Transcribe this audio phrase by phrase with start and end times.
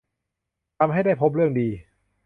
[0.77, 1.67] ทำให้ได้พบเรื่องดี